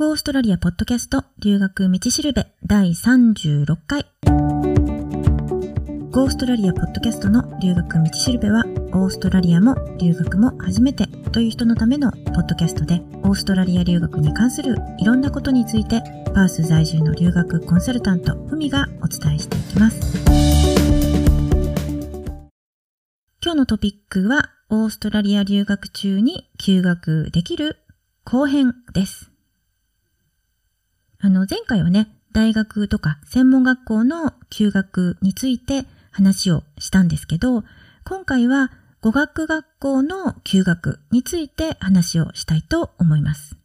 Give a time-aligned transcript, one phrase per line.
[0.00, 4.06] オーストラリアポッドキャスト留学道しるべ第36回。
[6.12, 16.00] ゴーストラリアポッドキャストの留学道しるべは、オーストラリアも留学も初めてという人のためのポッドキャストで、オーストラリア留学に関するいろんなことについて、
[16.32, 20.16] パース在住の留学コンサルタント、ふみがお伝えしていきます。
[23.42, 27.78] 今日のトピックは、オーストラリア留学中に休学できる
[28.22, 29.27] 後編です。
[31.20, 37.64] あの、前回はね、大学とか専門学校の休学について話をしたんですけど、
[38.04, 43.56] 今回は語学学校の休学について話をしたいと思います。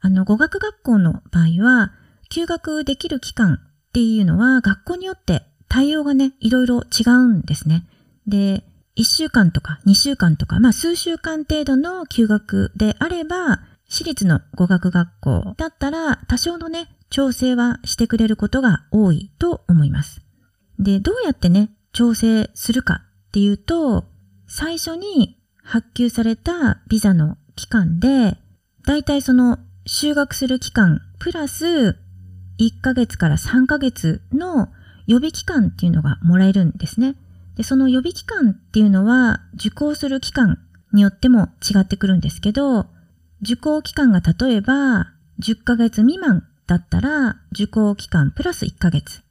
[0.00, 1.92] あの、語学学校の場合は、
[2.30, 7.86] 休学できる期間っていうのは学校によって対応がね、いろいろ違うんですね。
[8.26, 8.64] で、
[8.96, 20.20] 1週間とか2週間とか、まあ数週間程度の休学であれば、私立の語学学校だったら多少のね、調整はしてくれることが多いと思います。
[20.78, 24.04] で、どうやってね、調整するかっていうと、
[24.46, 28.36] 最初に発給されたビザの期間で、
[28.84, 31.96] だいたいその修学する期間プラス
[32.58, 34.68] 1ヶ月から3ヶ月の
[35.06, 37.14] 予備期間っていうのがもらえるんですね。
[37.56, 40.58] で、その予備期間っていうのは受講する期間
[40.92, 42.86] によっても違ってくるんですけど、
[43.42, 49.22] 受講期間が例えば10ヶ月未満だったら受講期間プラス1ヶ月。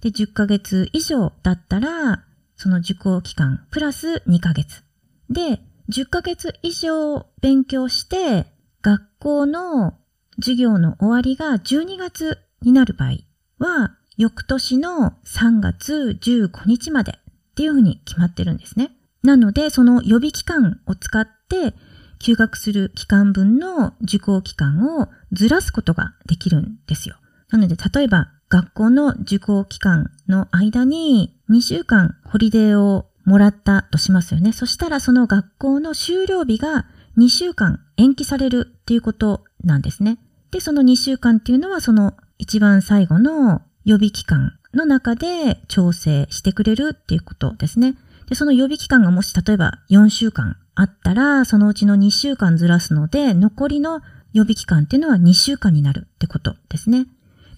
[0.00, 2.24] で、10ヶ月以上だったら
[2.56, 4.82] その受講期間プラス2ヶ月。
[5.30, 8.46] で、10ヶ月以上勉強して
[8.82, 9.94] 学校の
[10.36, 13.18] 授業の終わりが12月になる場合
[13.58, 18.92] は翌年の3月15日までっていうふうに決まってるんですね。
[19.22, 21.74] なので、その予備期間を使って、
[22.18, 27.16] 休学する期間分の受講期間をずらすことができるんですよ。
[27.50, 34.52] なので、例えば、学校の受講期間の間に2週間ホリデーをもらったとしますよね。
[34.52, 36.86] そしたらその学校の終了日が
[37.18, 40.18] 2週間延期されるっていうことなんですね。
[40.52, 47.96] で、その2週間っていうのはその一番最後の予備期間の中で調整してくれるっていうことですね。
[48.28, 57.06] で、その予備期間がもし例えば4週間あったら、そのうちの2週間ずらすので、残りの予備期間っていうのは2週間になるってことですね。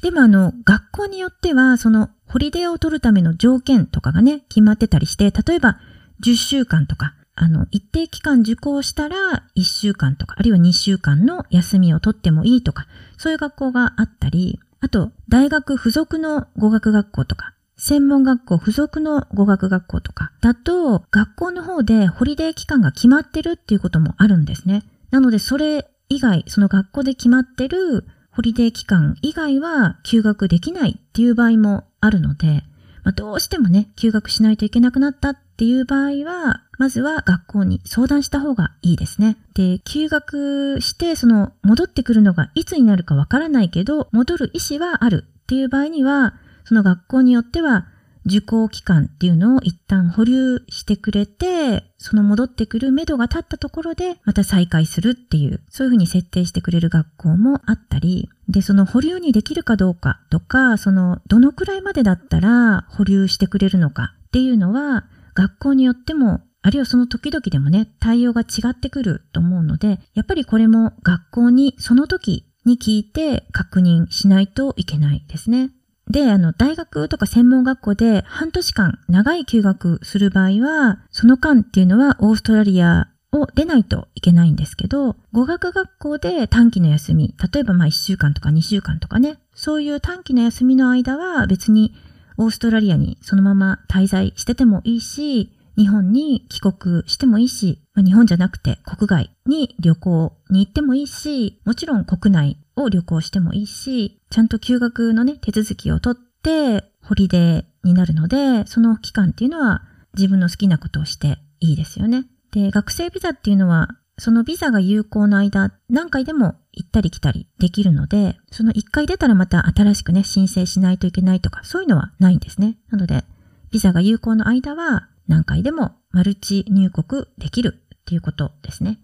[0.00, 5.80] でもあの、学校によっては、その、ホリデーを取るための条件とかがね、決まってたりして、例えば、
[6.24, 9.16] 10週間とか、あの、一定期間受講したら、
[9.56, 12.86] 1週間とか、あるいは2週間の休みを取ってもいいとか、
[13.16, 24.82] そういう学校があったり、あと、大学付属の語学学校とか、専門学校付属の語学学校とかだと、学校の方でホリデー期間が決まってるっていうこともあるんですね。
[25.10, 32.64] なので、それ以外、その学校で決まってるホリデー期間以外は休学できないっていう場合もあるので、
[33.04, 39.36] まあ、どうしてもね、休学しないといけなくなったっていう場合は、まずは学校に相談した方がいいですね。
[39.54, 46.34] で、休学して、その戻ってくるのがいつになるかわからないけど、戻る意思はあるっていう場合には、
[46.68, 47.86] その学校によっては
[48.26, 75.70] 受講期間っていうのを一旦保留してくれて、その戻ってくる目処が立ったところでまた再開するっていう、そういうふうに設定してくれる学校もあったり、で、その保留にできるかどうかとか、そのどのくらいまでだったら保留してくれるのかっていうのは、学校によってもあるいはその時々でもね、対応が違ってくると思うので、やっぱりこれも学校にその時に聞いて確認しないといけないですね。
[76.10, 91.94] で、あの、大学とか専門学校で半年間長い休学する場合は、その間っていうのはオーストラリアを出ないといけないんですけど、語学学校で短期の休み、例えばまあ1週間とか2週間とかね、そういう短期の休みの間は別に
[92.38, 109.82] オーストラリアにそのまま滞在しててもいいし、日本に帰国してもいいし、まあ、日本じゃなくて国外に旅行に行ってもいいし、もちろん国内を旅行してもいいし、ちゃんと休学のね、手続きを取って、ホリデーになるので、その期間っていうのは
[110.14, 112.24] 自分の好きなことをしていいですよね。
[112.52, 113.88] で、学生ビザっていうのは、
[114.18, 122.78] そのビザが有効な間、何回でも行ったり来たりできるので、その一回出たらまた新しくね、申請しないといけないとか、そういうのはないんですね。
[122.90, 123.24] なので、
[123.70, 128.98] ビザが有効の間は、何回でもマルチ入国できるっていうことですね。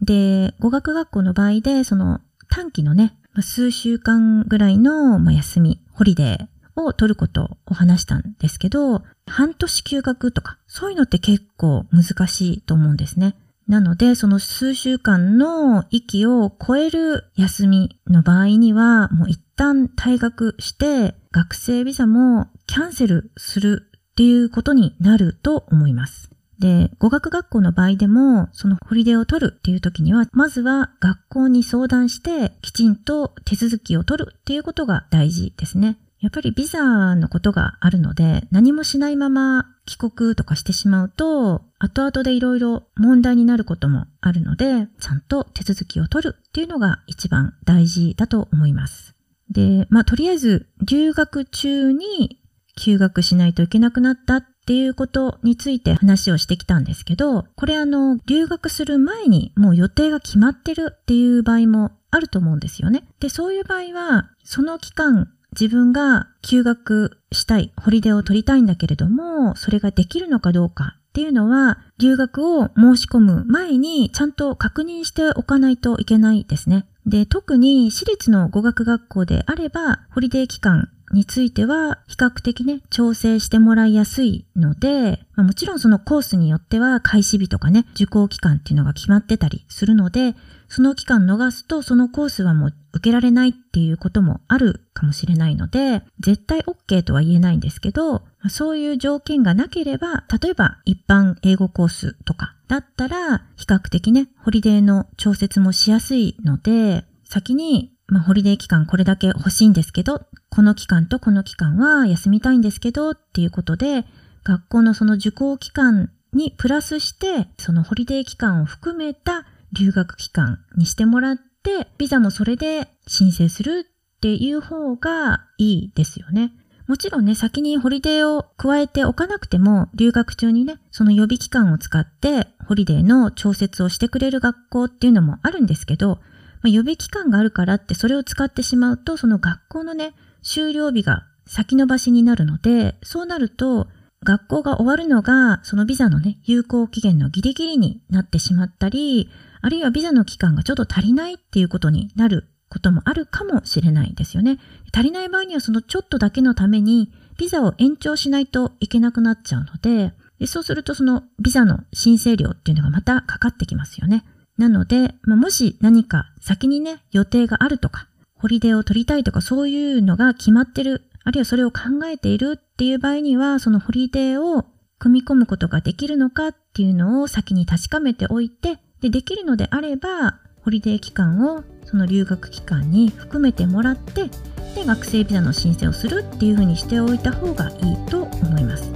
[0.00, 13.34] で、語学学校の場合で、その短期のね、数週間ぐらいの休み、ホリデーを取ることを話したんですけど、半年休学とか、そういうのって結構難しいと思うんですね。
[13.68, 26.30] なので、その数週間の域を超える休みの場合には、もう一旦退学して、学生ビザもキャンセルするっていうことになると思います。
[26.58, 35.98] で、語学学校の場合でも、そのホリデーを取るっていう時には、まずは学校に相談して、きちんと手続きを取るっていうことが大事ですね。
[36.20, 49.14] やっぱりビザのことがあるので、何もしないまま帰国とかしてしまうと、後々でいろいろ問題になることもあるので、ちゃんと手続きを取るっていうのが一番大事だと思います。
[49.50, 52.40] で、まあ、とりあえず留学中に
[52.76, 63.04] 休学しないといけなくなったっていうことについて話をしてきたんですけど、これあの、留学する前にもう予定が決まってるっていう場合もあると思うんですよね。
[63.20, 76.86] で、そういう場合は、その期間自分が休学したい、ホリデーを取りたいんだけれども、それができるのかどうかっていうのは、留学を申し込む前にちゃんと確認しておかないといけないですね。
[77.06, 90.34] で、特に私立の語学学校であれば、ホリデー期間については比較的ね、調整してもらいやすいので、まあ、もちろんそのコースによっては開始日とかね、受講期間っていうのが決まってたりするので、
[90.68, 110.26] その期間逃すとそのコースはもう受けられないっていうこともあるかもしれないので、絶対 OK とは言えないんですけど、そういう条件がなければ、例えば一般英語コースとかだったら、比較的ね、ホリデーの調節もしやすいので、先に、まあ、ホリデー期間これだけ欲しいんですけど、
[110.56, 114.06] この期間とこの期間は休みたいんですけどっていうことで、
[114.42, 119.44] 学校のその受講期間にプラスして、そのホリデー期間を含めた
[119.78, 126.52] 留学期間にしてもらって、ビザもそれで申請するっていう方がいいですよね。
[126.86, 136.18] もちろんね、先にホリデーを加えておかなくても、留学中にね、その予備期間を使って、ホリデーの調節をしてくれる学校っていうのもあるんですけど、
[136.62, 140.14] まあ、予備期間があるからってそれを使ってしまうと、その学校のね、
[140.46, 143.88] 終了日が先延ばしになるので、そうなると、
[144.24, 149.28] 学校が終わるのが、そのビザのね、有効期限のギリギリになってしまったり、
[149.60, 154.58] あるいはビザの期間がちょっと足りないっていうことになることもあるかもしれないですよね。
[154.92, 164.24] 足りない場合にはそのちょっとだけのためにビザを延長しないといけなくなっちゃうので、でそうするとそのビザの申請料っていうのがまたかかってきますよね。
[164.58, 168.08] なので、まあ、もし何か先にね、予定があるとか、
[168.46, 174.64] ホリデーを取りたいとかそういうのが決まってる、あるいはそれを考えているっていう場合には、そのホリデーを
[175.00, 184.30] 組み込むことができるのかっていうのを先に確かめておいて、で、できるのであれば、ホリデー期間をその留学期間に含めてもらって、
[184.76, 188.92] で、学生ビザの申請をするっていうふうにしておいた方がいいと思います。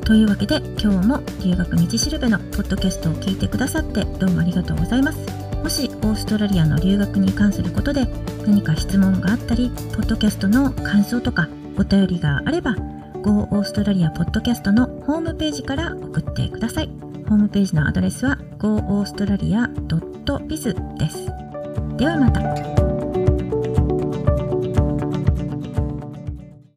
[0.00, 5.45] というわけで今日も留学道しるべのポッドキャストを聞いてくださってどうもありがとうございます。
[6.16, 8.06] オーストラリアの留学に関することで
[8.46, 11.46] 何か質問があったり、ポッドキャストの感想とか
[11.76, 12.74] お便りがあれば、
[13.22, 16.88] Go オーストラリアポッドキャストのホームページから送ってください。
[17.28, 21.26] ホームページのアドレスは goaustralia.biz です。
[21.98, 22.85] ではまた。